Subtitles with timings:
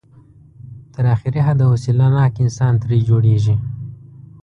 [0.93, 3.55] تر اخري حده حوصله ناک انسان ترې جوړېږي.